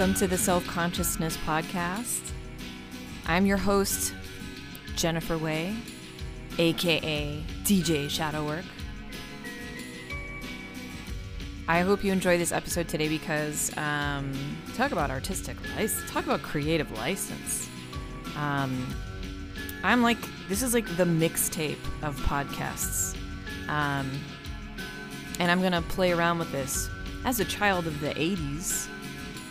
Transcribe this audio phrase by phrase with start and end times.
[0.00, 2.22] Welcome to the Self Consciousness Podcast.
[3.26, 4.14] I'm your host,
[4.96, 5.76] Jennifer Wai,
[6.56, 8.64] aka DJ Shadowwork.
[11.68, 14.32] I hope you enjoy this episode today because um,
[14.74, 17.68] talk about artistic license, talk about creative license.
[18.38, 18.96] Um,
[19.82, 20.16] I'm like,
[20.48, 23.14] this is like the mixtape of podcasts.
[23.68, 24.10] Um,
[25.38, 26.88] and I'm going to play around with this
[27.26, 28.88] as a child of the 80s,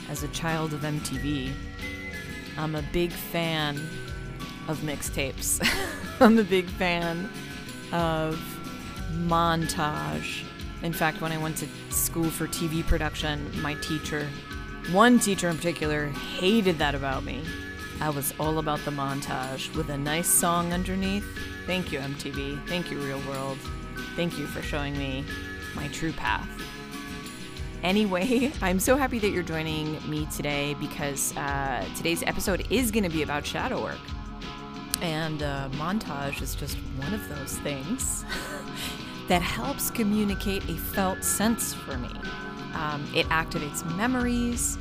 [0.10, 1.52] as a child of MTV.
[2.58, 3.78] I'm a big fan
[4.68, 5.66] of mixtapes.
[6.20, 7.30] I'm a big fan
[7.92, 8.40] of
[9.12, 10.44] montage.
[10.84, 14.28] In fact, when I went to school for TV production, my teacher,
[14.92, 17.44] one teacher in particular, hated that about me.
[18.02, 21.26] I was all about the montage with a nice song underneath.
[21.66, 22.66] Thank you, MTV.
[22.68, 23.58] Thank you, Real World.
[24.16, 25.26] Thank you for showing me
[25.76, 26.48] my true path.
[27.84, 33.04] Anyway, I'm so happy that you're joining me today because uh, today's episode is going
[33.04, 34.00] to be about shadow work.
[35.02, 38.26] And uh, montage is just one of those things
[39.30, 42.10] that helps communicate a felt sense for me.
[42.74, 44.78] Um, it activates memories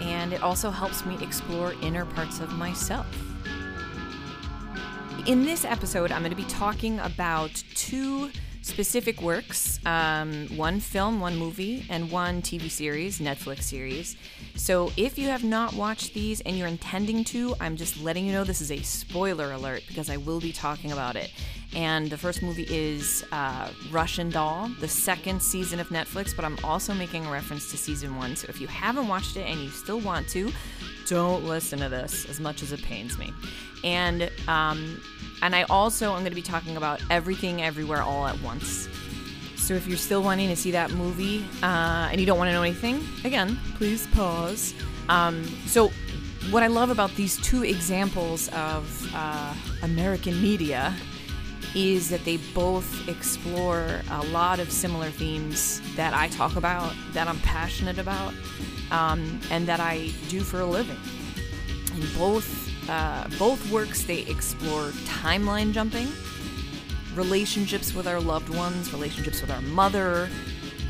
[0.00, 3.06] and it also helps me explore inner parts of myself.
[5.26, 8.30] In this episode, I'm going to be talking about two
[8.62, 14.16] specific works um, one film, one movie, and one TV series, Netflix series.
[14.56, 18.32] So if you have not watched these and you're intending to, I'm just letting you
[18.32, 21.32] know this is a spoiler alert because I will be talking about it.
[21.74, 26.58] And the first movie is uh, Russian Doll, the second season of Netflix, but I'm
[26.64, 28.36] also making a reference to season one.
[28.36, 30.50] So if you haven't watched it and you still want to,
[31.08, 33.32] don't listen to this as much as it pains me.
[33.84, 35.00] And um,
[35.42, 38.88] and I also am going to be talking about everything, everywhere, all at once.
[39.56, 42.52] So if you're still wanting to see that movie uh, and you don't want to
[42.52, 44.74] know anything, again, please pause.
[45.08, 45.90] Um, so
[46.50, 50.94] what I love about these two examples of uh, American media
[51.74, 57.28] is that they both explore a lot of similar themes that I talk about, that
[57.28, 58.32] I'm passionate about,
[58.90, 60.98] um, and that I do for a living.
[61.92, 66.08] And both uh, both works they explore timeline jumping,
[67.14, 70.28] relationships with our loved ones, relationships with our mother,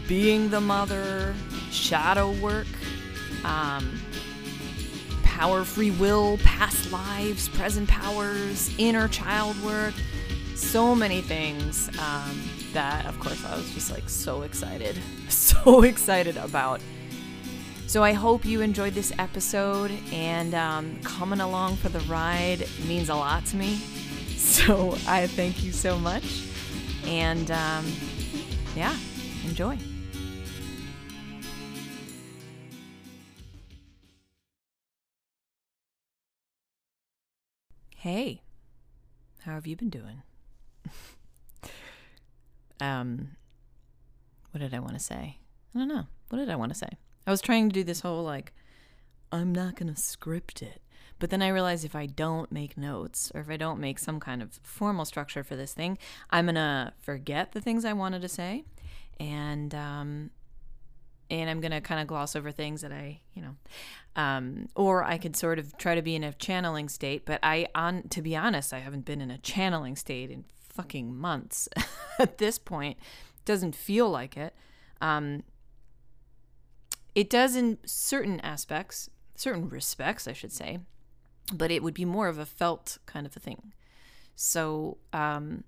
[0.07, 1.35] being the mother,
[1.71, 2.69] shadow work,
[3.45, 4.01] um,
[5.25, 9.95] power, free will, past lives, present powers, inner child work,
[10.59, 12.43] so many things um,
[12.73, 14.97] that, of course, I was just like so excited,
[15.29, 16.81] so excited about.
[17.87, 23.09] So I hope you enjoyed this episode and um, coming along for the ride means
[23.09, 23.81] a lot to me.
[24.39, 26.45] So I thank you so much.
[27.05, 27.85] And um,
[28.77, 28.97] yeah,
[29.45, 29.77] enjoy.
[37.97, 38.43] Hey,
[39.41, 40.23] how have you been doing?
[42.81, 43.37] Um,
[44.51, 45.39] what did I want to say?
[45.75, 46.07] I don't know.
[46.29, 46.89] What did I want to say?
[47.27, 48.53] I was trying to do this whole like,
[49.31, 50.83] I'm not going to script it.
[51.19, 54.21] But then I realized if I don't make notes or if I don't make some
[54.21, 55.99] kind of formal structure for this thing,
[56.31, 58.65] I'm going to forget the things I wanted to say.
[59.19, 60.31] And, um,
[61.29, 63.57] and I'm to kind of gloss over things that I, you know,
[64.17, 67.27] um, or I could sort of try to be in a channeling state.
[67.27, 70.45] But I, on to be honest, I haven't been in a channeling state in
[70.79, 71.69] fucking months.
[72.21, 72.99] At this point,
[73.45, 74.55] doesn't feel like it.
[75.01, 75.43] Um,
[77.17, 80.79] it does in certain aspects, certain respects, I should say,
[81.53, 83.73] but it would be more of a felt kind of a thing.
[84.37, 85.65] So, um,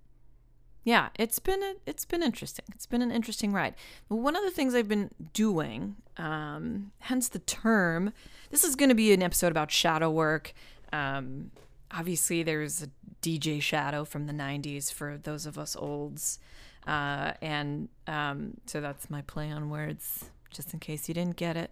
[0.84, 2.64] yeah, it's been a, it's been interesting.
[2.72, 3.74] It's been an interesting ride.
[4.06, 8.12] One of the things I've been doing, um, hence the term.
[8.50, 10.52] This is going to be an episode about shadow work.
[10.92, 11.50] Um,
[11.90, 12.88] obviously, there's a
[13.22, 16.38] DJ Shadow from the '90s for those of us olds,
[16.86, 21.56] uh, and um, so that's my play on words just in case you didn't get
[21.56, 21.70] it.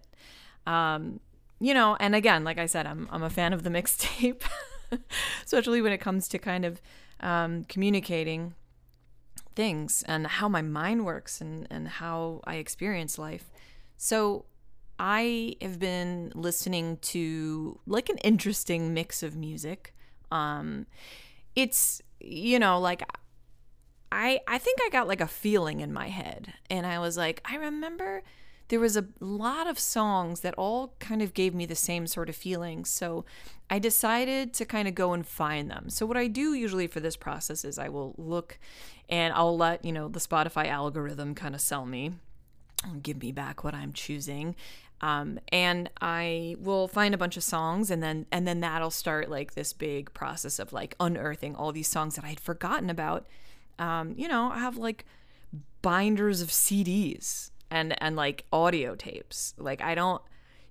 [0.65, 1.19] Um,
[1.59, 4.43] you know, and again, like I said, I'm I'm a fan of the mixtape,
[5.45, 6.81] especially when it comes to kind of
[7.19, 8.53] um, communicating
[9.55, 13.51] things and how my mind works and and how I experience life.
[13.97, 14.45] So
[14.97, 19.93] I have been listening to like an interesting mix of music.
[20.31, 20.85] Um,
[21.55, 23.03] it's you know like
[24.11, 27.41] I I think I got like a feeling in my head, and I was like,
[27.45, 28.23] I remember
[28.69, 32.29] there was a lot of songs that all kind of gave me the same sort
[32.29, 32.85] of feeling.
[32.85, 33.25] So
[33.69, 35.89] I decided to kind of go and find them.
[35.89, 38.59] So what I do usually for this process is I will look
[39.09, 42.13] and I'll let, you know, the Spotify algorithm kind of sell me
[42.83, 44.55] and give me back what I'm choosing.
[45.01, 49.29] Um, and I will find a bunch of songs and then and then that'll start
[49.29, 53.25] like this big process of like unearthing all these songs that I had forgotten about.
[53.77, 55.05] Um, you know, I have like
[55.81, 59.53] binders of CDs and and like audio tapes.
[59.57, 60.21] Like I don't,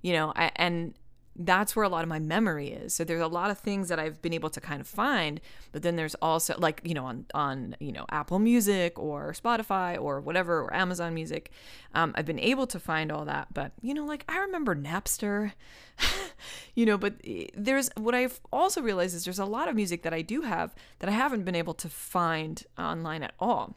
[0.02, 0.94] you know, I and
[1.38, 2.92] that's where a lot of my memory is.
[2.92, 5.40] So there's a lot of things that I've been able to kind of find,
[5.70, 10.00] but then there's also like, you know, on on, you know, Apple Music or Spotify
[10.00, 11.50] or whatever or Amazon Music.
[11.94, 15.52] Um, I've been able to find all that, but you know, like I remember Napster.
[16.74, 20.02] you know, but eh, there's what I've also realized is there's a lot of music
[20.02, 23.76] that I do have that I haven't been able to find online at all.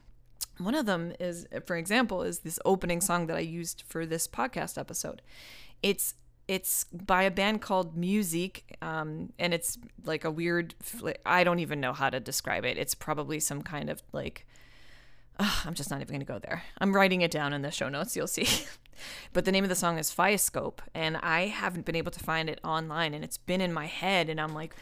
[0.58, 4.28] One of them is, for example, is this opening song that I used for this
[4.28, 5.22] podcast episode.
[5.81, 6.13] It's
[6.47, 10.75] it's by a band called Mu-ziq, um, and it's like a weird.
[11.25, 12.77] I don't even know how to describe it.
[12.77, 14.45] It's probably some kind of like.
[15.39, 16.63] I'm just not even going to go there.
[16.79, 18.15] I'm writing it down in the show notes.
[18.15, 18.47] You'll see.
[19.33, 22.49] but the name of the song is Phiescope, and I haven't been able to find
[22.49, 24.75] it online, and it's been in my head, and I'm like,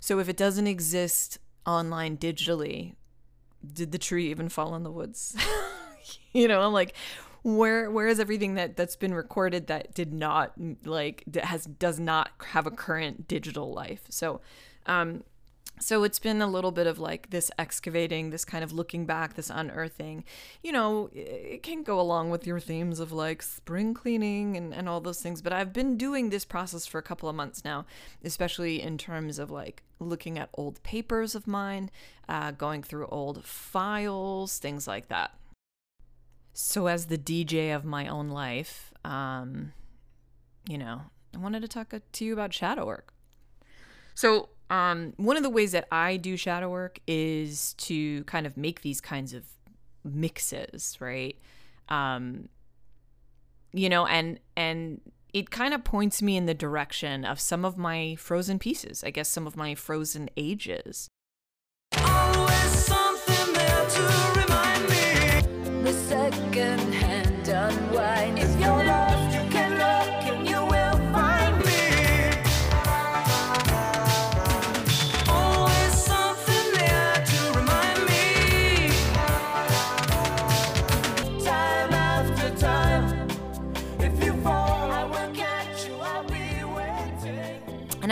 [0.00, 2.94] so if it doesn't exist online digitally,
[3.72, 5.36] did the tree even fall in the woods?
[6.32, 6.94] you know, I'm like,
[7.42, 10.52] where where is everything that that's been recorded that did not
[10.84, 14.04] like that has does not have a current digital life?
[14.08, 14.40] So
[14.86, 15.24] um
[15.80, 19.34] so it's been a little bit of like this excavating this kind of looking back
[19.34, 20.24] this unearthing.
[20.62, 24.88] You know it can go along with your themes of like spring cleaning and, and
[24.88, 27.84] all those things but i've been doing this process for a couple of months now
[28.24, 31.90] especially in terms of like looking at old papers of mine
[32.28, 35.32] uh, going through old files things like that
[36.52, 39.72] so, as the DJ of my own life, um,
[40.68, 41.02] you know,
[41.34, 43.14] I wanted to talk to you about shadow work.
[44.14, 48.56] So, um, one of the ways that I do shadow work is to kind of
[48.56, 49.44] make these kinds of
[50.04, 51.38] mixes, right?
[51.88, 52.48] Um,
[53.72, 55.00] you know, and and
[55.32, 59.02] it kind of points me in the direction of some of my frozen pieces.
[59.02, 61.08] I guess some of my frozen ages.
[66.12, 67.01] second-hand unwind.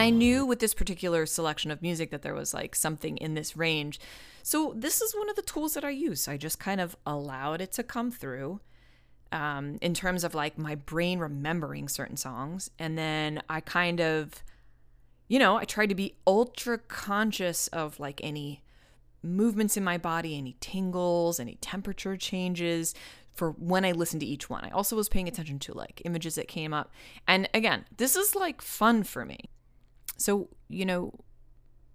[0.00, 3.34] And I knew with this particular selection of music that there was like something in
[3.34, 4.00] this range
[4.42, 6.28] so this is one of the tools that I use.
[6.28, 8.60] I just kind of allowed it to come through
[9.32, 12.70] um, in terms of like my brain remembering certain songs.
[12.78, 14.42] And then I kind of,
[15.28, 18.62] you know, I tried to be ultra conscious of like any
[19.22, 22.94] movements in my body, any tingles, any temperature changes
[23.32, 24.64] for when I listened to each one.
[24.64, 26.90] I also was paying attention to like images that came up.
[27.28, 29.50] And again, this is like fun for me.
[30.20, 31.14] So, you know,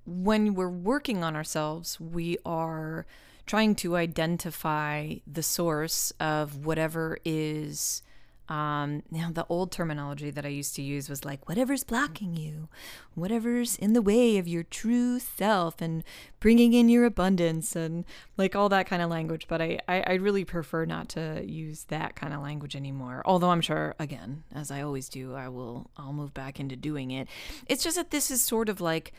[0.03, 3.05] when we're working on ourselves, we are
[3.46, 8.01] trying to identify the source of whatever is.
[8.47, 12.69] Um, now, the old terminology that I used to use was like, whatever's blocking you,
[13.15, 16.03] whatever's in the way of your true self, and
[16.39, 18.05] bringing in your abundance, and
[18.37, 19.47] like all that kind of language.
[19.47, 23.23] But I, I, I really prefer not to use that kind of language anymore.
[23.25, 27.11] Although I'm sure, again, as I always do, I will, I'll move back into doing
[27.11, 27.27] it.
[27.67, 29.11] It's just that this is sort of like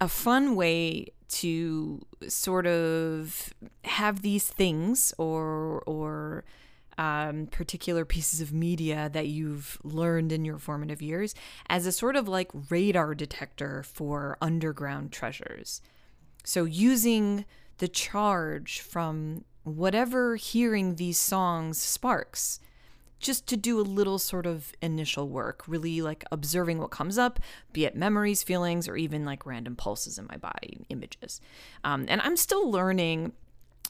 [0.00, 3.52] a fun way to sort of
[3.84, 6.44] have these things or or
[6.98, 11.34] um, particular pieces of media that you've learned in your formative years
[11.68, 15.82] as a sort of like radar detector for underground treasures.
[16.44, 17.44] So using
[17.78, 22.60] the charge from whatever hearing these songs sparks
[23.18, 27.40] just to do a little sort of initial work, really like observing what comes up,
[27.72, 31.40] be it memories, feelings, or even like random pulses in my body, images.
[31.82, 33.32] Um, and I'm still learning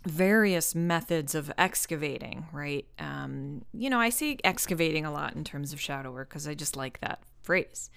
[0.06, 2.86] various methods of excavating, right?
[2.98, 6.54] Um, you know, I say excavating a lot in terms of shadow work because I
[6.54, 7.90] just like that phrase.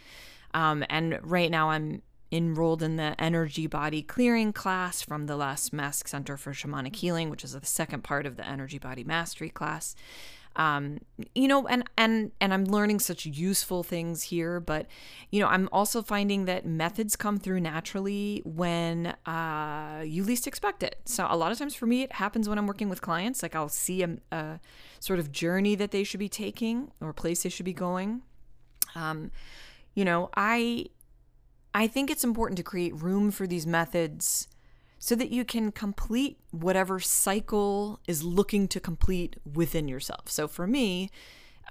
[0.53, 2.01] Um, and right now I'm
[2.31, 7.29] enrolled in the energy body clearing class from the Last Mask Center for Shamanic Healing,
[7.29, 9.95] which is the second part of the energy body mastery class
[10.59, 10.99] um,
[11.33, 14.85] you know and and and i'm learning such useful things here but
[15.31, 20.83] you know i'm also finding that methods come through naturally when uh, you least expect
[20.83, 20.97] it.
[21.05, 23.41] So a lot of times for me it happens when i'm working with clients.
[23.41, 24.59] Like i'll see a, a
[24.99, 28.21] sort of journey that they should be taking or place they should be going.
[28.95, 29.31] Um,
[29.99, 30.85] you know i
[31.73, 34.47] i think it's important to create room for these methods
[35.00, 40.29] so that you can complete whatever cycle is looking to complete within yourself.
[40.29, 41.10] So for me,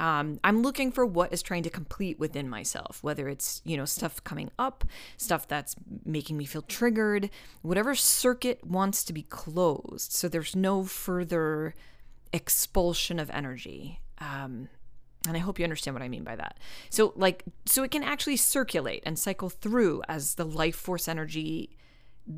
[0.00, 3.84] Um, I'm looking for what is trying to complete within myself, whether it's, you know,
[3.84, 4.84] stuff coming up,
[5.16, 7.30] stuff that's making me feel triggered,
[7.62, 10.12] whatever circuit wants to be closed.
[10.12, 11.74] So there's no further
[12.32, 13.98] expulsion of energy.
[14.18, 14.68] Um,
[15.26, 16.58] and I hope you understand what I mean by that.
[16.90, 21.76] So, like, so it can actually circulate and cycle through as the life force energy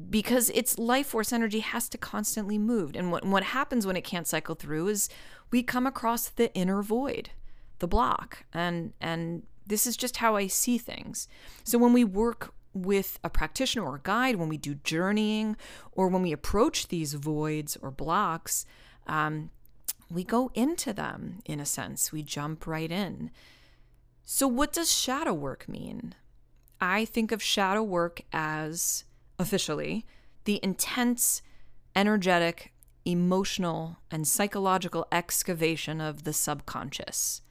[0.09, 2.95] because its life force energy has to constantly move.
[2.95, 5.09] And what, what happens when it can't cycle through is
[5.51, 7.31] we come across the inner void,
[7.81, 8.45] the block.
[8.53, 11.27] And, and this is just how I see things.
[11.65, 15.57] So when we work with a practitioner or a guide, when we do journeying,
[15.93, 18.65] or when we approach these voids or blocks,
[19.09, 19.51] um,
[20.09, 22.13] we go into them in a sense.
[22.13, 23.31] We jump right in.
[24.25, 26.15] So, what does shadow work mean?
[26.81, 29.05] I think of shadow work as
[29.41, 30.05] officially,
[30.45, 31.43] the intense,
[31.97, 32.73] energetic,
[33.05, 37.43] emotional, and psychological excavation of the subconscious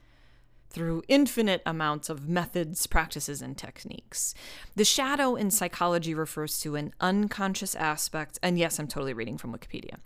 [0.70, 4.34] through infinite amounts of methods, practices, and techniques.
[4.76, 9.52] The shadow in psychology refers to an unconscious aspect, and yes, I'm totally reading from
[9.52, 9.96] Wikipedia,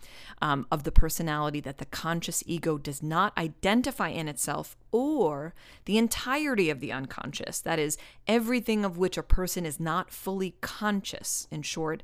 [0.41, 5.55] um, of the personality that the conscious ego does not identify in itself or
[5.85, 10.55] the entirety of the unconscious, that is, everything of which a person is not fully
[10.63, 11.47] conscious.
[11.51, 12.03] In short,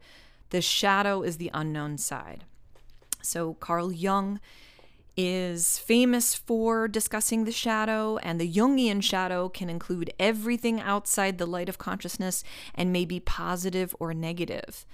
[0.50, 2.45] the shadow is the unknown side.
[3.23, 4.40] So, Carl Jung
[5.29, 11.47] is famous for discussing the shadow, and the Jungian shadow can include everything outside the
[11.47, 12.43] light of consciousness
[12.75, 14.87] and may be positive or negative.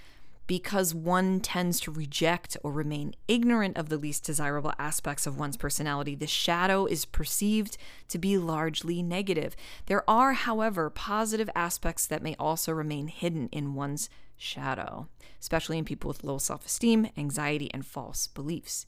[0.47, 5.57] Because one tends to reject or remain ignorant of the least desirable aspects of one's
[5.57, 7.77] personality, the shadow is perceived
[8.09, 9.57] to be largely negative.
[9.87, 15.09] There are, however, positive aspects that may also remain hidden in one's shadow,
[15.41, 18.87] especially in people with low self esteem, anxiety, and false beliefs.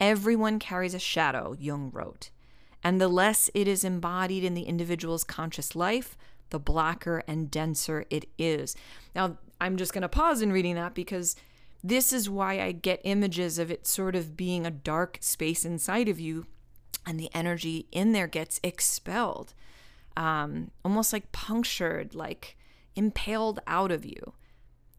[0.00, 2.30] Everyone carries a shadow, Jung wrote,
[2.82, 6.16] and the less it is embodied in the individual's conscious life,
[6.48, 8.74] the blacker and denser it is.
[9.14, 11.36] Now, I'm just going to pause in reading that because
[11.84, 16.08] this is why I get images of it sort of being a dark space inside
[16.08, 16.46] of you
[17.06, 19.54] and the energy in there gets expelled,
[20.16, 22.56] um, almost like punctured, like
[22.96, 24.32] impaled out of you.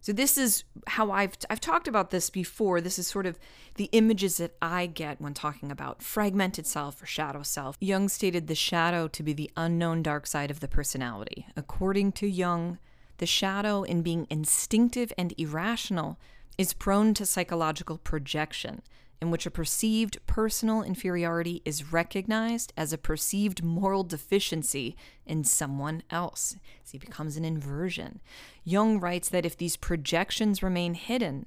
[0.01, 2.81] So this is how I've I've talked about this before.
[2.81, 3.38] This is sort of
[3.75, 7.77] the images that I get when talking about fragmented self or shadow self.
[7.79, 11.46] Jung stated the shadow to be the unknown dark side of the personality.
[11.55, 12.79] According to Jung,
[13.20, 16.17] the shadow in being instinctive and irrational
[16.58, 18.81] is prone to psychological projection
[19.22, 26.01] in which a perceived personal inferiority is recognized as a perceived moral deficiency in someone
[26.10, 26.56] else.
[26.84, 28.20] See, it becomes an inversion.
[28.63, 31.46] Jung writes that if these projections remain hidden,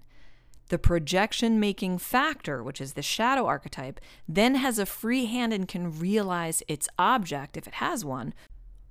[0.68, 5.68] the projection making factor, which is the shadow archetype, then has a free hand and
[5.68, 8.32] can realize its object, if it has one,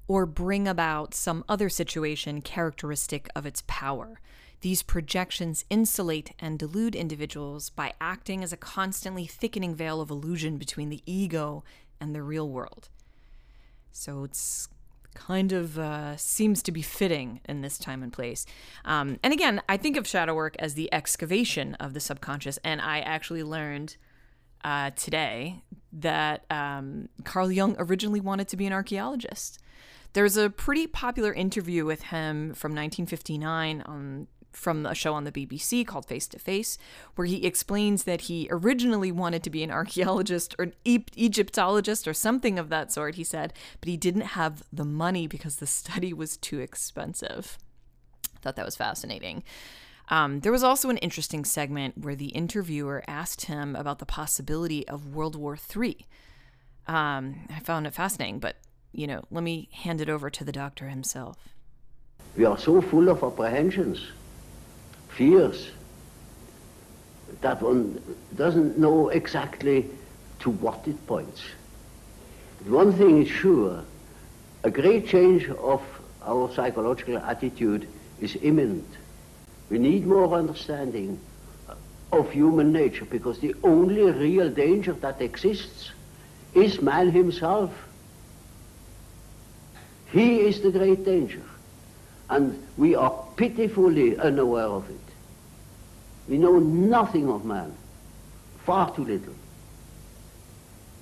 [0.07, 4.19] or bring about some other situation characteristic of its power.
[4.63, 10.55] These projections insulate and delude individuals by acting as a constantly thickening veil of illusion
[10.55, 11.65] between the ego
[11.99, 12.87] and the real world.
[13.91, 14.69] So it's
[15.15, 18.45] kind of uh, seems to be fitting in this time and place.
[18.85, 22.57] Um, and again, I think of shadow work as the excavation of the subconscious.
[22.63, 23.97] And I actually learned
[24.63, 29.59] uh, today that um, Carl Jung originally wanted to be an archaeologist.
[30.13, 35.31] There's a pretty popular interview with him from 1959 on from a show on the
[35.31, 36.77] BBC called Face to Face,
[37.15, 42.07] where he explains that he originally wanted to be an archaeologist or an e- Egyptologist
[42.07, 45.67] or something of that sort, he said, but he didn't have the money because the
[45.81, 47.57] study was too expensive.
[48.35, 49.43] I thought that was fascinating.
[50.09, 54.87] Um, there was also an interesting segment where the interviewer asked him about the possibility
[54.87, 56.05] of World War III.
[56.87, 58.57] Um, I found it fascinating, but
[58.91, 61.37] you know, let me hand it over to the doctor himself.
[62.37, 64.11] We are so full of apprehensions
[65.15, 65.69] fears
[67.41, 68.01] that one
[68.35, 69.89] doesn't know exactly
[70.39, 71.41] to what it points.
[72.65, 73.83] One thing is sure,
[74.63, 75.81] a great change of
[76.25, 77.87] our psychological attitude
[78.21, 78.87] is imminent.
[79.69, 81.19] We need more understanding
[82.11, 85.91] of human nature because the only real danger that exists
[86.53, 87.71] is man himself.
[90.11, 91.41] He is the great danger
[92.29, 94.99] and we are pitifully unaware of it.
[96.27, 97.75] We know nothing of man,
[98.65, 99.35] far too little.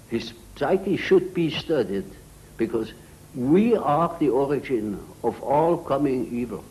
[0.09, 2.05] His psyche should be studied
[2.57, 2.93] because
[3.35, 6.63] we are the origin of all coming evil.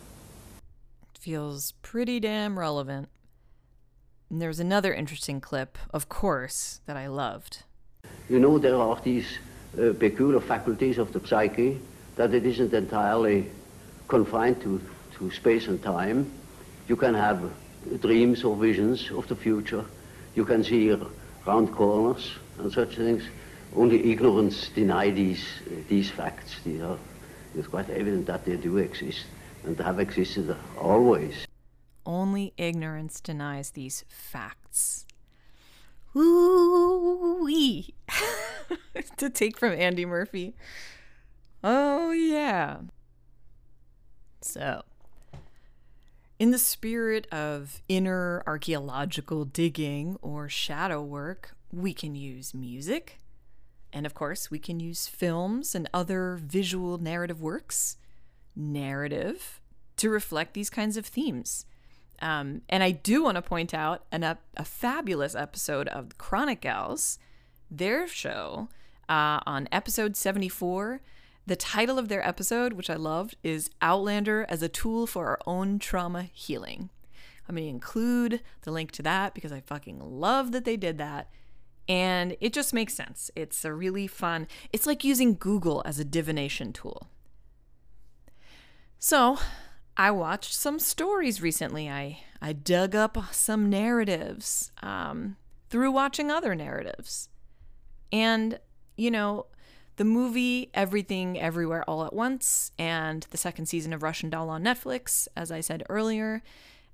[1.19, 3.09] Feels pretty damn relevant.
[4.29, 7.65] And there's another interesting clip, of course, that I loved.
[8.29, 9.27] You know, there are these
[9.79, 11.81] uh, peculiar faculties of the psyche,
[12.17, 13.51] that it isn't entirely
[14.11, 14.81] confined to,
[15.17, 16.31] to space and time.
[16.89, 17.51] You can have
[18.01, 19.85] dreams or visions of the future.
[20.35, 20.95] You can see
[21.47, 23.23] round corners and such things.
[23.75, 26.57] Only ignorance deny these, uh, these facts.
[26.65, 26.99] These are,
[27.55, 29.25] it's quite evident that they do exist
[29.65, 31.47] and have existed always.
[32.05, 35.07] Only ignorance denies these facts.
[36.17, 37.95] Ooh-wee.
[39.17, 40.57] to take from Andy Murphy.
[41.63, 42.79] Oh, yeah.
[44.41, 44.85] So,
[46.39, 53.19] in the spirit of inner archaeological digging or shadow work, we can use music.
[53.93, 57.97] And of course, we can use films and other visual narrative works,
[58.57, 59.61] narrative,
[59.97, 61.67] to reflect these kinds of themes.
[62.23, 66.63] Um, and I do want to point out an, a, a fabulous episode of Chronic
[66.63, 67.19] Gals,
[67.71, 68.69] their show,
[69.09, 71.01] uh, on episode 74.
[71.51, 75.41] The title of their episode, which I loved, is Outlander as a Tool for Our
[75.49, 76.91] Own Trauma Healing.
[77.49, 80.97] I'm going to include the link to that because I fucking love that they did
[80.99, 81.29] that.
[81.89, 83.33] And it just makes sense.
[83.35, 87.09] It's a really fun, it's like using Google as a divination tool.
[89.01, 89.37] So,
[89.97, 91.91] I watched some stories recently.
[91.91, 95.37] I, I dug up some narratives um,
[95.69, 97.29] through watching other narratives.
[98.13, 98.61] And,
[98.97, 99.47] you know,
[100.01, 104.65] the movie Everything Everywhere All at Once and the second season of Russian Doll on
[104.65, 106.43] Netflix, as I said earlier,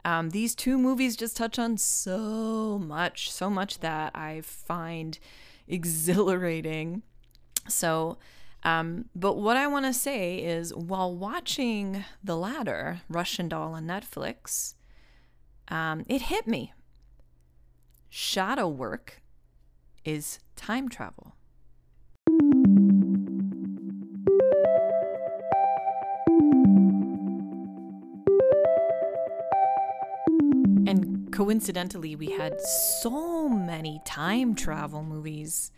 [0.04, 5.20] um, these two movies just touch on so much, so much that I find
[5.68, 7.02] exhilarating.
[7.68, 8.18] So,
[8.64, 13.86] um, but what I want to say is while watching The latter, Russian Doll on
[13.86, 14.74] Netflix,
[15.68, 16.72] um, it hit me.
[18.08, 19.22] Shadow work
[20.04, 21.35] is time travel.
[31.36, 35.70] Coincidentally, we had so many time travel movies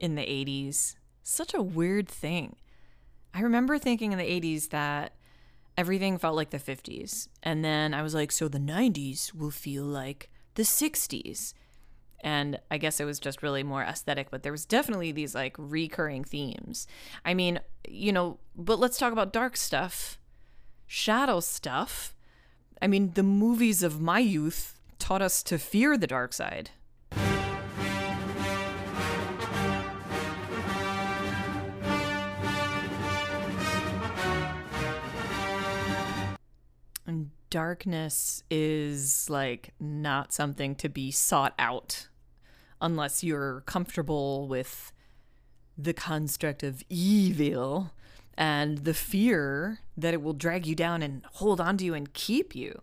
[0.00, 2.56] in the 80s such a weird thing.
[3.32, 5.12] I remember thinking in the 80s that
[5.76, 7.28] everything felt like the 50s.
[7.44, 11.54] And then I was like, so the 90s will feel like the 60s.
[12.24, 15.54] And I guess it was just really more aesthetic, but there was definitely these like
[15.58, 16.88] recurring themes.
[17.24, 20.18] I mean, you know, but let's talk about dark stuff,
[20.88, 22.16] shadow stuff.
[22.82, 26.70] I mean, the movies of my youth taught us to fear the dark side.
[37.50, 42.08] darkness is like not something to be sought out
[42.80, 44.92] unless you're comfortable with
[45.76, 47.92] the construct of evil
[48.36, 52.12] and the fear that it will drag you down and hold on to you and
[52.12, 52.80] keep you.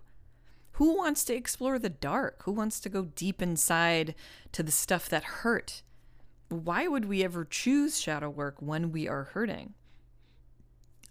[0.76, 2.44] Who wants to explore the dark?
[2.44, 4.16] Who wants to go deep inside
[4.52, 5.84] to the stuff that hurt?
[6.50, 9.74] Why would we ever choose shadow work when we are hurting?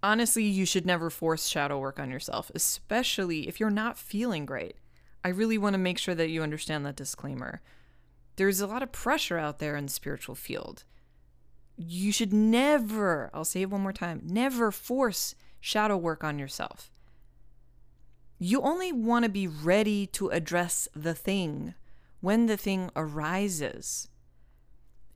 [0.05, 4.77] honestly, you should never force shadow work on yourself, especially if you're not feeling great.
[5.24, 7.62] I really want to make sure that you understand that disclaimer.
[8.37, 10.85] There's a lot of pressure out there in the spiritual field.
[11.77, 16.92] You should never, I'll say it one more time, never force shadow work on yourself.
[18.44, 21.72] You only want to be ready to address the thing
[22.20, 24.09] when the thing arises.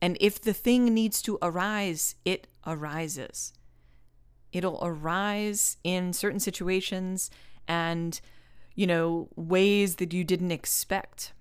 [0.01, 3.53] And if the thing needs to arise, it arises.
[4.51, 7.29] It'll arise in certain situations
[7.67, 8.19] and,
[8.73, 11.33] you know, ways that you didn't expect.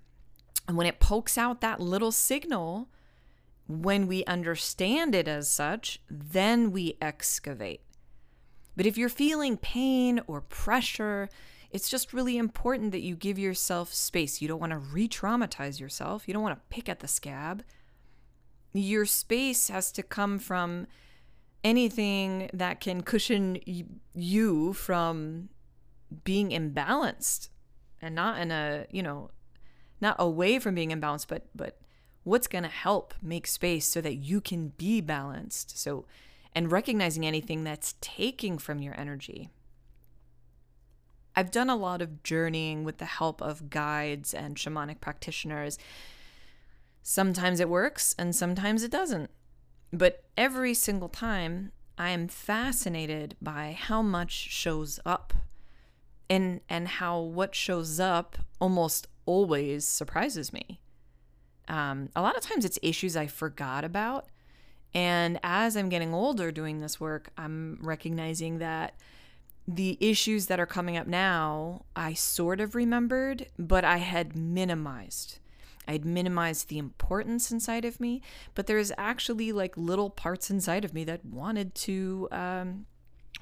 [0.66, 2.90] And when it pokes out that little signal,
[3.66, 7.80] when we understand it as such, then we excavate.
[8.76, 11.30] But if you're feeling pain or pressure,
[11.70, 14.40] it's just really important that you give yourself space.
[14.40, 17.62] You don't want to re traumatize yourself, you don't want to pick at the scab.
[18.72, 20.86] Your space has to come from
[21.64, 23.58] anything that can cushion
[24.14, 25.48] you from
[26.24, 27.48] being imbalanced
[28.00, 29.30] and not in a you know
[30.00, 31.78] not away from being imbalanced but but
[32.22, 36.06] what's going to help make space so that you can be balanced so
[36.54, 39.50] and recognizing anything that's taking from your energy
[41.36, 45.78] i've done a lot of journeying with the help of guides and shamanic practitioners.
[47.02, 49.30] Sometimes it works and sometimes it doesn't.
[49.92, 55.32] But every single time, I am fascinated by how much shows up
[56.28, 60.80] and and how what shows up almost always surprises me.
[61.68, 64.28] Um, a lot of times it's issues I forgot about,
[64.94, 68.94] And as I'm getting older doing this work, I'm recognizing that
[69.70, 75.40] the issues that are coming up now, I sort of remembered, but I had minimized.
[75.86, 78.22] I'd minimized the importance inside of me,
[78.54, 82.86] but there's actually like little parts inside of me that wanted to um,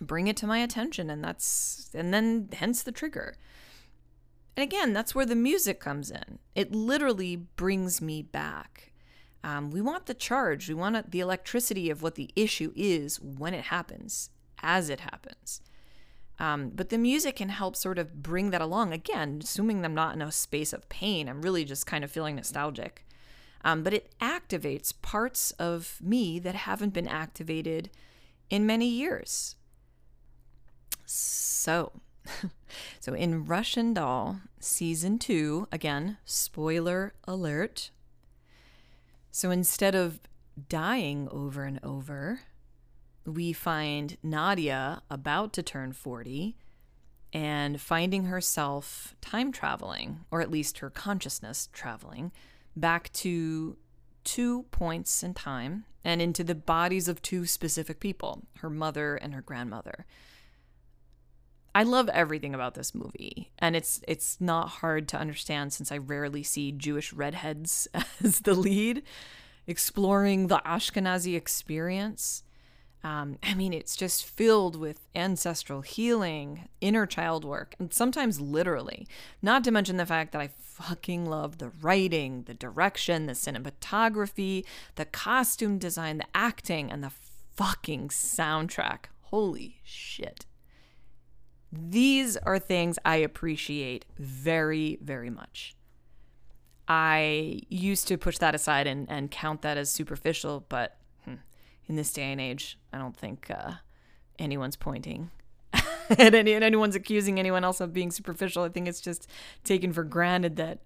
[0.00, 3.36] bring it to my attention, and that's, and then hence the trigger.
[4.56, 6.40] And again, that's where the music comes in.
[6.56, 8.90] It literally brings me back.
[9.44, 13.54] Um, we want the charge, we want the electricity of what the issue is when
[13.54, 15.60] it happens, as it happens.
[16.38, 18.92] Um, but the music can help sort of bring that along.
[18.92, 22.36] Again, assuming I'm not in a space of pain, I'm really just kind of feeling
[22.36, 23.06] nostalgic.
[23.64, 27.90] Um, but it activates parts of me that haven't been activated
[28.50, 29.56] in many years.
[31.04, 31.92] So,
[33.00, 37.90] so in Russian Doll season two, again, spoiler alert.
[39.30, 40.20] So instead of
[40.68, 42.40] dying over and over,
[43.26, 46.56] we find Nadia about to turn 40
[47.32, 52.32] and finding herself time traveling, or at least her consciousness traveling,
[52.76, 53.76] back to
[54.24, 59.34] two points in time and into the bodies of two specific people her mother and
[59.34, 60.06] her grandmother.
[61.74, 65.98] I love everything about this movie, and it's it's not hard to understand since I
[65.98, 67.86] rarely see Jewish redheads
[68.24, 69.02] as the lead,
[69.66, 72.44] exploring the Ashkenazi experience.
[73.06, 79.06] Um, I mean, it's just filled with ancestral healing, inner child work, and sometimes literally.
[79.40, 84.64] Not to mention the fact that I fucking love the writing, the direction, the cinematography,
[84.96, 87.12] the costume design, the acting, and the
[87.54, 89.04] fucking soundtrack.
[89.20, 90.44] Holy shit.
[91.70, 95.76] These are things I appreciate very, very much.
[96.88, 100.98] I used to push that aside and, and count that as superficial, but
[101.88, 103.72] in this day and age, I don't think uh,
[104.38, 105.30] anyone's pointing
[106.10, 108.64] at any, and anyone's accusing anyone else of being superficial.
[108.64, 109.28] I think it's just
[109.64, 110.80] taken for granted that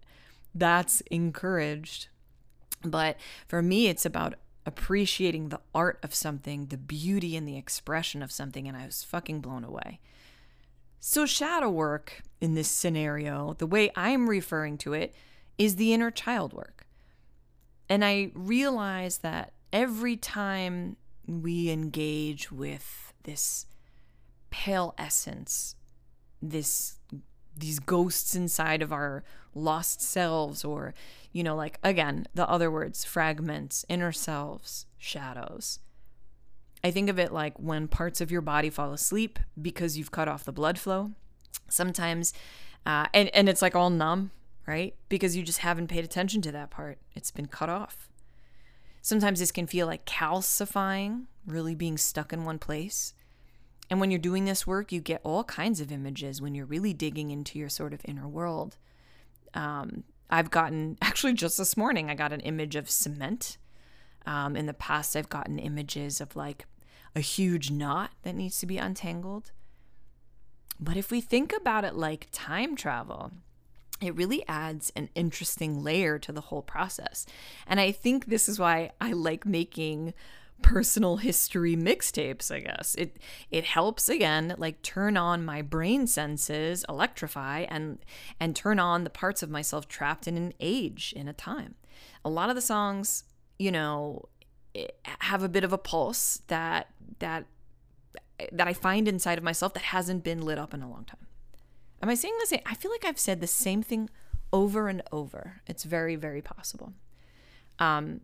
[0.55, 2.09] that's encouraged.
[2.85, 4.35] But for me, it's about
[4.67, 9.05] appreciating the art of something, the beauty and the expression of something, and I was
[9.05, 10.01] fucking blown away.
[10.99, 15.15] So, shadow work in this scenario, the way I'm referring to it,
[15.57, 16.87] is the inner child work.
[17.89, 23.67] And I realize that every time we engage with this
[24.51, 25.75] pale essence,
[26.43, 26.99] this
[27.57, 29.23] these ghosts inside of our
[29.55, 30.95] lost selves or
[31.33, 35.81] you know like again the other words fragments inner selves shadows.
[36.83, 40.29] I think of it like when parts of your body fall asleep because you've cut
[40.29, 41.11] off the blood flow.
[41.69, 42.33] Sometimes
[42.87, 44.31] uh, and and it's like all numb
[44.67, 44.95] right?
[45.09, 46.99] Because you just haven't paid attention to that part.
[47.15, 48.10] It's been cut off
[49.03, 53.15] Sometimes this can feel like calcifying, really being stuck in one place.
[53.89, 56.93] And when you're doing this work, you get all kinds of images when you're really
[56.93, 58.77] digging into your sort of inner world.
[59.55, 63.59] Um, I've gotten, actually, just this morning, I got an image of cement.
[64.27, 66.67] Um, in the past, I've gotten images of like
[67.17, 69.51] a huge knot that needs to be untangled.
[70.79, 73.33] But if we think about it like time travel,
[74.01, 77.27] it really adds an interesting layer to the whole process.
[77.67, 80.15] And I think this is why I like making
[80.63, 82.95] personal history mixtapes, I guess.
[82.97, 83.17] It
[83.51, 87.99] it helps again like turn on my brain senses, electrify and
[88.39, 91.75] and turn on the parts of myself trapped in an age, in a time.
[92.25, 93.25] A lot of the songs,
[93.59, 94.29] you know,
[94.75, 94.89] eh,
[95.21, 97.47] have a bit of a pulse that that
[98.53, 101.27] that I find inside of myself that hasn't been lit up in a long time.
[102.03, 102.61] Am I saying the same?
[102.67, 104.09] I feel like I've said the same thing
[104.53, 105.63] over and over.
[105.67, 106.93] It's very, very possible.
[107.79, 108.23] Um,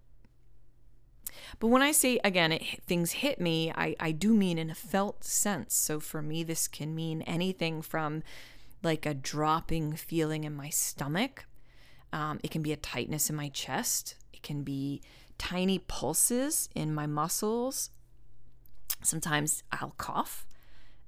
[1.58, 4.74] but when I say again, it, things hit me, I, I do mean in a
[4.74, 5.74] felt sense.
[5.74, 8.22] So for me, this can mean anything from
[8.82, 11.46] like a dropping feeling in my stomach.
[12.12, 14.16] Um, it can be a tightness in my chest.
[14.32, 15.02] It can be
[15.38, 17.90] tiny pulses in my muscles.
[19.02, 20.46] Sometimes I'll cough.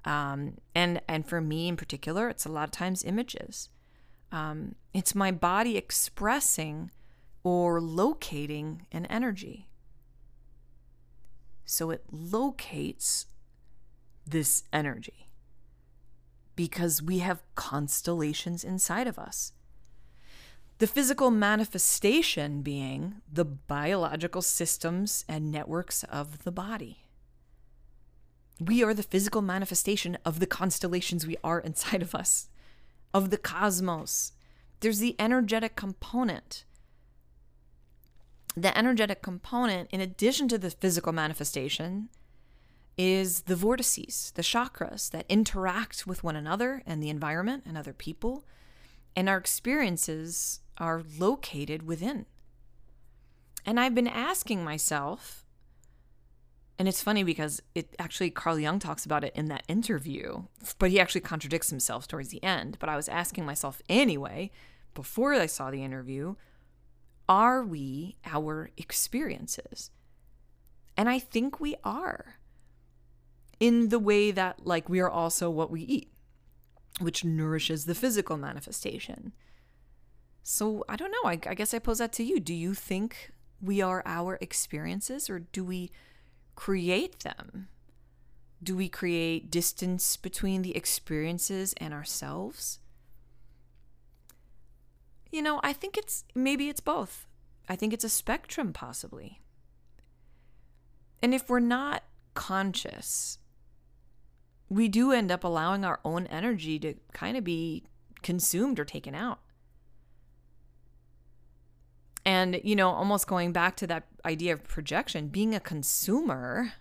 [0.08, 3.68] Um, and and for me in particular, it's a lot of times images.
[4.32, 6.90] Um, it's my body expressing
[7.44, 9.68] or locating an energy.
[11.66, 13.26] So it locates
[14.26, 15.28] this energy
[16.56, 19.52] because we have constellations inside of us.
[20.78, 27.07] The physical manifestation being the biological systems and networks of the body.
[28.60, 32.48] We are the physical manifestation of the constellations we are inside of us,
[33.14, 34.32] of the cosmos.
[34.80, 36.64] There's the energetic component.
[38.62, 42.08] the energetic component, in addition to the physical manifestation,
[42.96, 47.92] is the vortices, the chakras that interact with one another and the environment and other
[47.92, 48.44] people.
[49.14, 52.26] And our experiences are located within.
[53.64, 55.44] And I've been asking myself,
[56.78, 60.44] and it's funny because it actually Carl Jung talks about it in that interview,
[60.78, 62.76] but he actually contradicts himself towards the end.
[62.78, 64.52] But I was asking myself anyway,
[64.94, 66.36] before I saw the interview,
[67.28, 69.90] are we our experiences?
[70.96, 72.38] And I think we are
[73.58, 76.12] in the way that, like, we are also what we eat,
[77.00, 79.32] which nourishes the physical manifestation.
[80.44, 81.28] So I don't know.
[81.28, 82.40] I, I, guess I pose that to you.
[82.40, 85.90] Do you think we are our experiences or do we
[86.58, 87.68] create them?
[88.60, 92.80] Do we create distance between the experiences and ourselves?
[95.30, 97.26] You know, I think it's maybe it's both.
[97.68, 99.40] I think it's a spectrum, possibly.
[101.22, 102.02] And if we're not
[102.34, 103.38] conscious
[104.68, 107.84] we do end up allowing our own energy to kind of be
[108.22, 109.40] consumed or taken out.
[112.24, 116.72] And, you know, almost going back to that idea of projection, being a consumer.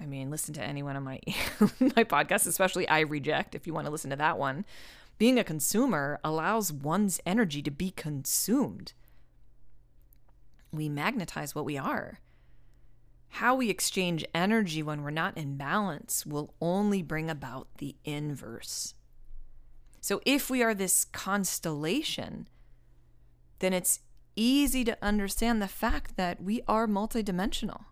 [0.00, 1.20] I mean, listen to any one of my
[1.80, 4.64] my podcasts, especially I Reject, if you want to listen to that one.
[5.18, 8.94] Being a consumer allows one's energy to be consumed.
[10.72, 12.20] We magnetize what we are.
[13.34, 18.94] How we exchange energy when we're not in balance will only bring about the inverse.
[20.00, 22.48] So, if we are this constellation,
[23.60, 24.00] then it's
[24.36, 27.84] easy to understand the fact that we are multidimensional.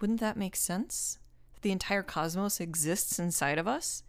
[0.00, 1.18] Wouldn't that make sense?
[1.54, 4.02] That the entire cosmos exists inside of us?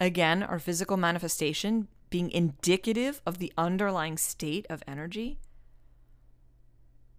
[0.00, 5.38] Again, our physical manifestation being indicative of the underlying state of energy.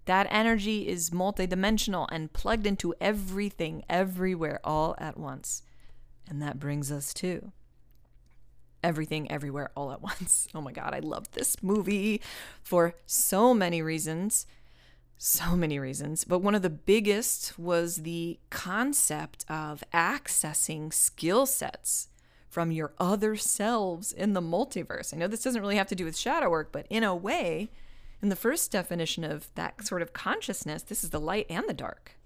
[0.05, 5.63] That energy is multidimensional and plugged into everything, everywhere, all at once.
[6.29, 7.51] And that brings us to
[8.85, 10.47] everything, everywhere, all at once.
[10.55, 12.21] Oh my God, I love this movie
[12.63, 14.45] for so many reasons.
[15.17, 16.23] So many reasons.
[16.23, 22.09] But one of the biggest was the concept of accessing skill sets
[22.49, 25.13] from your other selves in the multiverse.
[25.13, 27.69] I know this doesn't really have to do with shadow work, but in a way,
[28.21, 31.73] in the first definition of that sort of consciousness, this is the light and the
[31.73, 32.17] dark.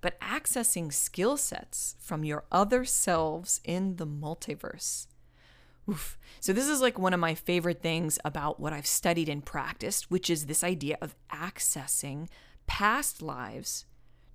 [0.00, 5.06] But accessing skill sets from your other selves in the multiverse.
[5.88, 6.18] Oof.
[6.40, 10.10] So, this is like one of my favorite things about what I've studied and practiced,
[10.10, 12.28] which is this idea of accessing
[12.66, 13.84] past lives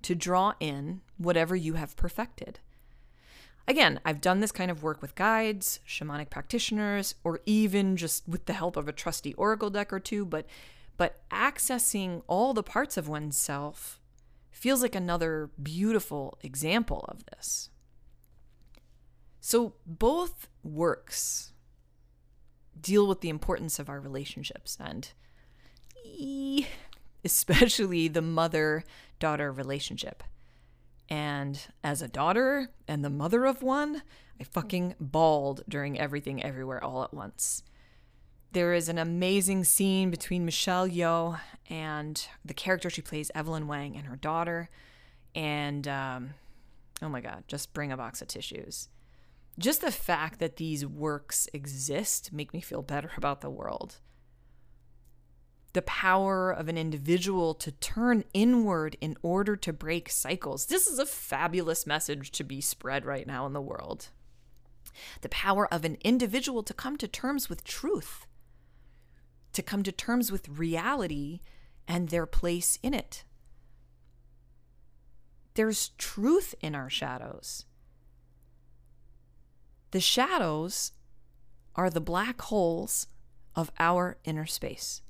[0.02, 2.60] to draw in whatever you have perfected.
[3.68, 8.46] Again, I've done this kind of work with guides, shamanic practitioners, or even just with
[8.46, 10.46] the help of a trusty oracle deck or two, but
[10.96, 14.00] but accessing all the parts of oneself
[14.50, 17.69] feels like another beautiful example of this.
[19.40, 21.52] So both works
[22.80, 25.12] deal with the importance of our relationships and
[27.24, 28.84] especially the mother
[29.18, 30.22] daughter relationship.
[31.08, 34.02] And as a daughter and the mother of one,
[34.40, 37.62] I fucking bawled during Everything Everywhere All at Once.
[38.52, 43.96] There is an amazing scene between Michelle Yeoh and the character she plays, Evelyn Wang,
[43.96, 44.70] and her daughter.
[45.34, 46.30] And um,
[47.02, 48.88] oh my God, just bring a box of tissues.
[49.58, 53.98] Just the fact that these works exist make me feel better about the world
[55.72, 60.66] the power of an individual to turn inward in order to break cycles.
[60.66, 64.08] This is a fabulous message to be spread right now in the world.
[65.20, 68.26] The power of an individual to come to terms with truth,
[69.52, 71.40] to come to terms with reality
[71.86, 73.24] and their place in it.
[75.54, 77.64] There's truth in our shadows.
[79.90, 80.92] The shadows
[81.74, 83.06] are the black holes
[83.54, 85.02] of our inner space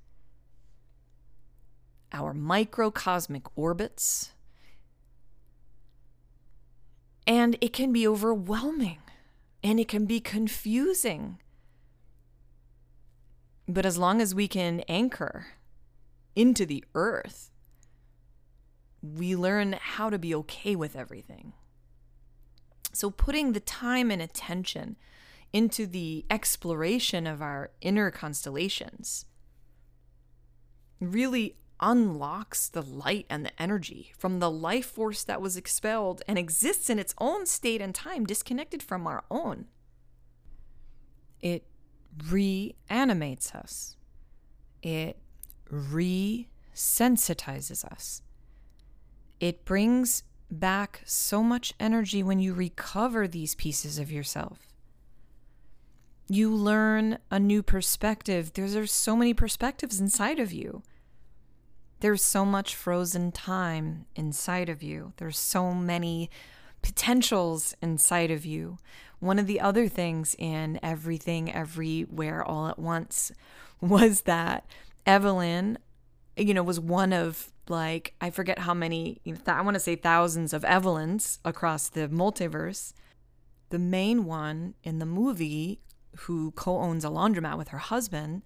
[2.13, 4.33] our microcosmic orbits.
[7.27, 8.99] And it can be overwhelming
[9.63, 11.39] and it can be confusing.
[13.69, 15.47] But as long as we can anchor
[16.35, 17.51] into the earth,
[19.03, 21.53] we learn how to be okay with everything.
[22.93, 24.97] So, putting the time and attention
[25.53, 29.25] into the exploration of our inner constellations
[31.01, 36.39] really unlocks the light and the energy from the life force that was expelled and
[36.39, 39.67] exists in its own state and time, disconnected from our own.
[41.41, 41.67] It
[42.29, 43.97] reanimates us,
[44.83, 45.17] it
[45.71, 48.23] regenerates sensitizes us.
[49.39, 54.59] It brings back so much energy when you recover these pieces of yourself.
[56.29, 58.53] You learn a new perspective.
[58.53, 60.83] There's, there's so many perspectives inside of you.
[62.01, 65.13] There's so much frozen time inside of you.
[65.17, 66.31] There's so many
[66.83, 68.79] potentials inside of you.
[69.19, 73.33] One of the other things in Everything, Everywhere, All at Once
[73.81, 74.67] was that
[75.07, 75.79] Evelyn,
[76.37, 79.97] you know, was one of like, I forget how many, th- I want to say
[79.97, 82.93] thousands of Evelyns across the multiverse.
[83.71, 85.81] The main one in the movie,
[86.17, 88.43] who co owns a laundromat with her husband,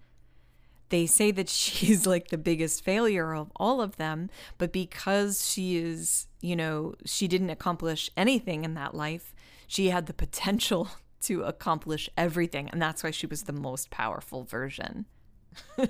[0.89, 5.77] they say that she's like the biggest failure of all of them, but because she
[5.77, 9.33] is, you know, she didn't accomplish anything in that life,
[9.67, 10.89] she had the potential
[11.21, 12.69] to accomplish everything.
[12.69, 15.05] And that's why she was the most powerful version.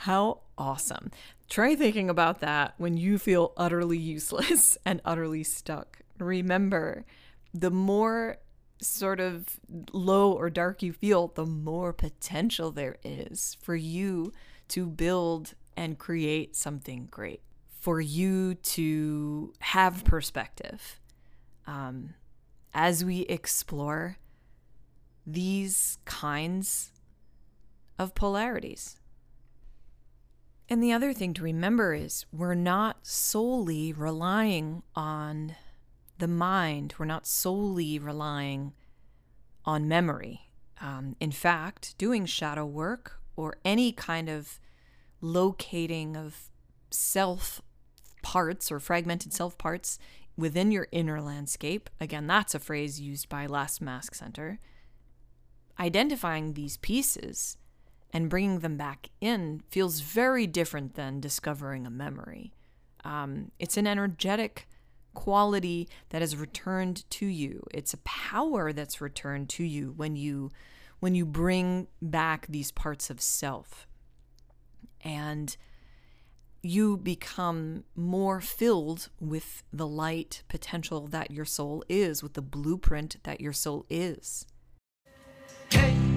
[0.00, 1.10] How awesome.
[1.48, 6.00] Try thinking about that when you feel utterly useless and utterly stuck.
[6.18, 7.04] Remember,
[7.54, 8.38] the more
[8.80, 9.58] sort of
[9.92, 14.32] low or dark you feel, the more potential there is for you
[14.68, 17.40] to build and create something great,
[17.80, 21.00] for you to have perspective.
[21.66, 22.14] Um,
[22.74, 24.18] as we explore
[25.26, 26.92] these kinds
[27.98, 29.00] of polarities.
[30.68, 35.54] And the other thing to remember is we're not solely relying on
[36.18, 38.72] the mind, we're not solely relying
[39.64, 40.50] on memory.
[40.80, 44.58] Um, in fact, doing shadow work or any kind of
[45.20, 46.50] locating of
[46.90, 47.62] self
[48.22, 49.98] parts or fragmented self parts
[50.36, 54.58] within your inner landscape, again, that's a phrase used by Last Mask Center,
[55.78, 57.56] identifying these pieces
[58.12, 62.52] and bringing them back in feels very different than discovering a memory.
[63.04, 64.66] Um, it's an energetic
[65.14, 67.64] quality that is returned to you.
[67.72, 70.50] It's a power that's returned to you when you
[70.98, 73.86] when you bring back these parts of self.
[75.02, 75.56] And
[76.62, 83.16] you become more filled with the light potential that your soul is, with the blueprint
[83.22, 84.46] that your soul is.
[85.70, 86.15] Hey,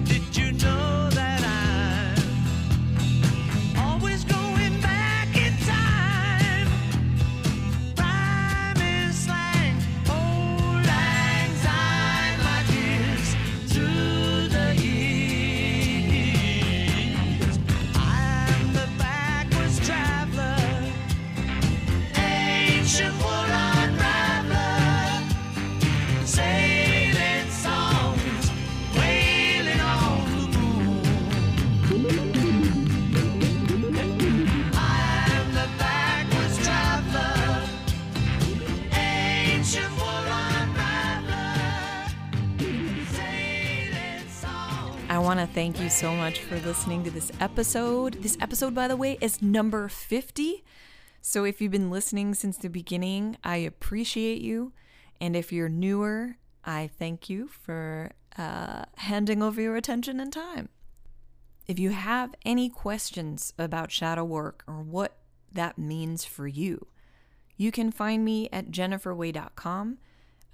[45.30, 48.14] want to thank you so much for listening to this episode.
[48.24, 50.64] This episode, by the way, is number 50.
[51.22, 54.74] So if you've been listening since the beginning, I appreciate you.
[55.22, 58.10] And if you're newer, I thank you for
[58.40, 60.70] uh, handing over your attention and time.
[61.68, 65.20] If you have any questions about shadow work or what
[65.52, 66.88] that means for you,
[67.56, 70.00] you can find me at jenniferwai.com.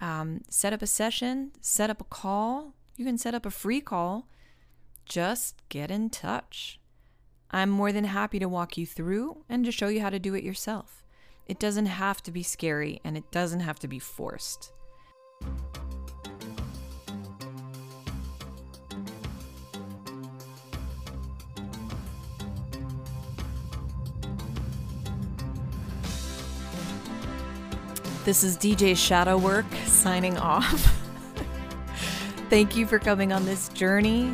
[0.01, 2.73] Um, set up a session, set up a call.
[2.97, 4.27] You can set up a free call
[5.05, 6.79] just get in touch.
[7.51, 10.33] I'm more than happy to walk you through and to show you how to do
[10.33, 11.03] it yourself.
[11.47, 14.71] It doesn't have to be scary and it doesn't have to be forced.
[28.25, 30.67] This is DJ Shadow Work signing off.
[32.49, 34.33] Thank you for coming on this journey